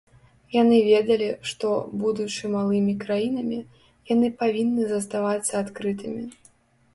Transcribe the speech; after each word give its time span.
Яны 0.53 0.77
ведалі, 0.85 1.27
што, 1.49 1.67
будучы 2.03 2.51
малымі 2.55 2.95
краінамі, 3.03 3.59
яны 4.13 4.27
павінны 4.41 4.89
заставацца 4.95 5.53
адкрытымі. 5.63 6.23